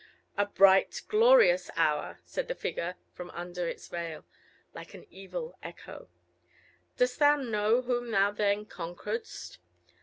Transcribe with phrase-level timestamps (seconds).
[0.35, 4.25] "A bright, glorious hour!" said the figure from under its veil,
[4.73, 6.07] like an evil echo.
[6.97, 9.59] "Dost thou know whom thou then conqueredst?